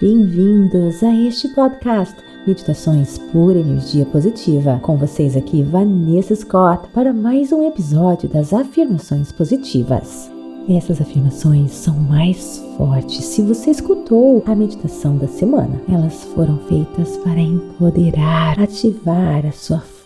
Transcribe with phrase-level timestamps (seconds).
[0.00, 2.14] Bem-vindos a este podcast
[2.46, 4.78] Meditações por Energia Positiva.
[4.80, 10.30] Com vocês aqui, Vanessa Scott, para mais um episódio das Afirmações Positivas.
[10.68, 15.82] Essas afirmações são mais fortes se você escutou a meditação da semana.
[15.92, 19.97] Elas foram feitas para empoderar, ativar a sua força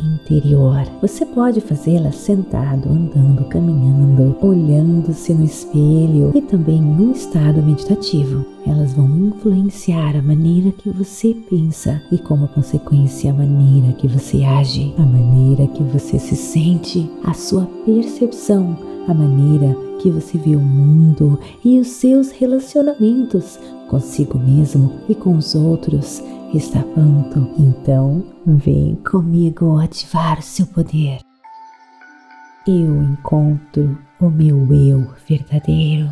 [0.00, 0.82] interior.
[1.00, 8.44] Você pode fazê-las sentado, andando, caminhando, olhando-se no espelho e também num estado meditativo.
[8.66, 14.42] Elas vão influenciar a maneira que você pensa e, como consequência, a maneira que você
[14.44, 18.76] age, a maneira que você se sente, a sua percepção
[19.08, 25.36] a maneira que você vê o mundo e os seus relacionamentos consigo mesmo e com
[25.36, 26.22] os outros
[26.54, 27.50] está pronto.
[27.58, 31.18] Então, vem comigo ativar seu poder.
[32.66, 36.10] Eu encontro o meu eu verdadeiro.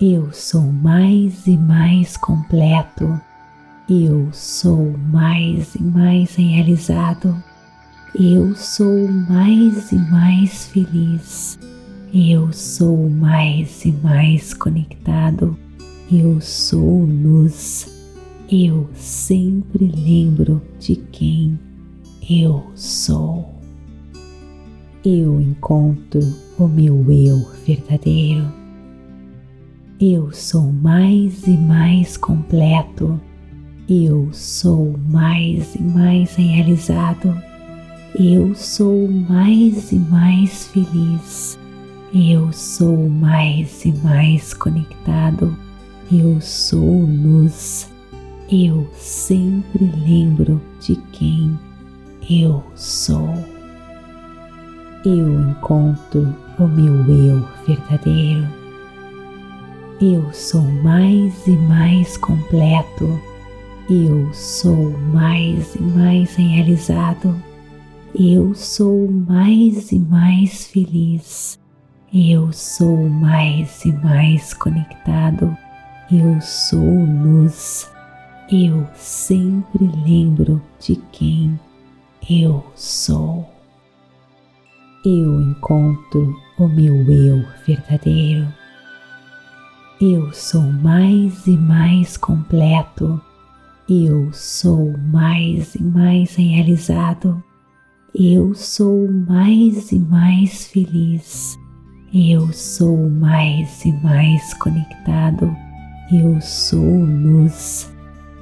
[0.00, 3.20] Eu sou mais e mais completo.
[3.88, 7.34] Eu sou mais e mais realizado.
[8.14, 11.58] Eu sou mais e mais feliz.
[12.14, 15.56] Eu sou mais e mais conectado.
[16.10, 17.92] Eu sou luz.
[18.50, 21.58] Eu sempre lembro de quem
[22.30, 23.54] eu sou.
[25.04, 26.20] Eu encontro
[26.58, 28.46] o meu eu verdadeiro.
[30.00, 33.20] Eu sou mais e mais completo.
[33.88, 37.34] Eu sou mais e mais realizado
[38.18, 41.58] eu sou mais e mais feliz.
[42.18, 45.54] Eu sou mais e mais conectado.
[46.10, 47.92] Eu sou luz.
[48.50, 51.58] Eu sempre lembro de quem
[52.30, 53.34] eu sou.
[55.04, 58.48] Eu encontro o meu eu verdadeiro.
[60.00, 63.20] Eu sou mais e mais completo.
[63.90, 67.36] Eu sou mais e mais realizado
[68.18, 71.58] eu sou mais e mais feliz.
[72.14, 75.56] Eu sou mais e mais conectado.
[76.10, 77.90] Eu sou luz.
[78.50, 81.58] Eu sempre lembro de quem
[82.30, 83.50] eu sou.
[85.04, 88.46] Eu encontro o meu eu verdadeiro.
[90.00, 93.20] Eu sou mais e mais completo.
[93.88, 97.42] Eu sou mais e mais realizado.
[98.14, 101.58] Eu sou mais e mais feliz.
[102.18, 105.54] Eu sou mais e mais conectado.
[106.10, 107.92] Eu sou luz.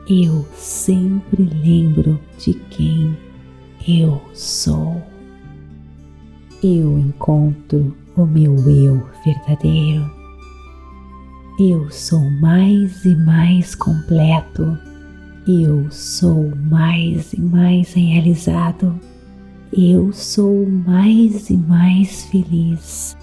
[0.09, 3.19] Eu sempre lembro de quem
[3.89, 5.03] eu sou.
[6.63, 10.09] Eu encontro o meu eu verdadeiro.
[11.59, 14.79] Eu sou mais e mais completo.
[15.49, 18.97] Eu sou mais e mais realizado
[19.77, 23.17] eu sou mais e mais feliz.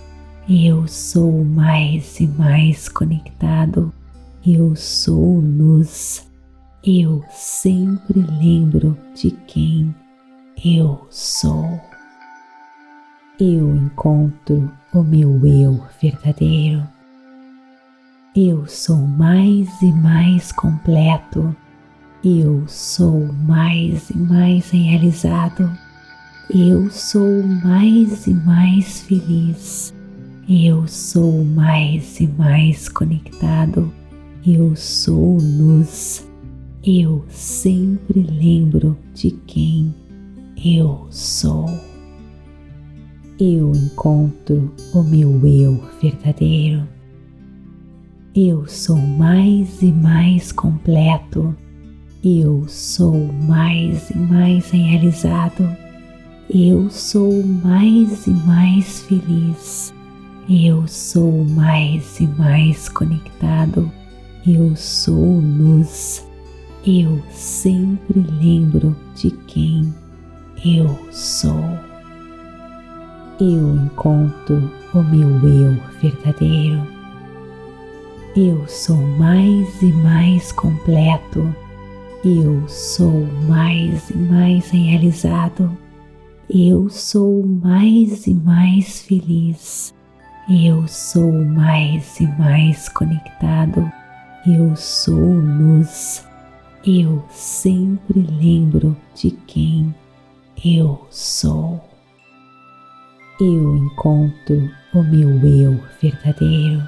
[0.49, 3.93] Eu sou mais e mais conectado.
[4.45, 6.29] Eu sou luz.
[6.83, 9.93] Eu sempre lembro de quem
[10.65, 11.79] eu sou.
[13.39, 16.87] Eu encontro o meu eu verdadeiro.
[18.35, 21.55] Eu sou mais e mais completo.
[22.23, 25.69] Eu sou mais e mais realizado
[26.53, 29.93] eu sou mais e mais feliz.
[30.53, 33.89] Eu sou mais e mais conectado.
[34.45, 36.29] Eu sou luz.
[36.85, 39.95] Eu sempre lembro de quem
[40.61, 41.69] eu sou.
[43.39, 46.85] Eu encontro o meu eu verdadeiro.
[48.35, 51.55] Eu sou mais e mais completo.
[52.21, 53.15] Eu sou
[53.47, 55.63] mais e mais realizado
[56.53, 59.93] eu sou mais e mais feliz.
[60.49, 63.91] Eu sou mais e mais conectado.
[64.45, 66.27] Eu sou luz.
[66.85, 69.93] Eu sempre lembro de quem
[70.65, 71.63] eu sou.
[73.39, 76.85] Eu encontro o meu eu verdadeiro.
[78.35, 81.55] Eu sou mais e mais completo.
[82.25, 85.69] Eu sou mais e mais realizado
[86.53, 89.93] eu sou mais e mais feliz.
[90.53, 93.89] Eu sou mais e mais conectado.
[94.45, 96.27] Eu sou luz.
[96.85, 99.95] Eu sempre lembro de quem
[100.65, 101.81] eu sou.
[103.39, 106.83] Eu encontro o meu eu verdadeiro.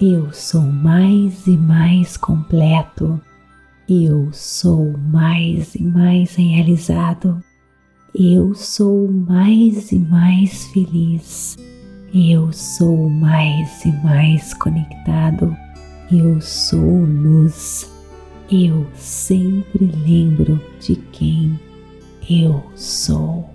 [0.00, 3.20] Eu sou mais e mais completo.
[3.86, 7.44] Eu sou mais e mais realizado.
[8.14, 11.58] Eu sou mais e mais feliz.
[12.14, 15.54] Eu sou mais e mais conectado.
[16.10, 17.90] Eu sou luz.
[18.50, 21.58] Eu sempre lembro de quem
[22.30, 23.50] eu sou.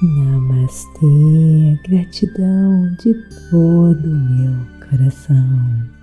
[0.00, 3.14] Namastê, gratidão de
[3.50, 5.97] todo o meu coração.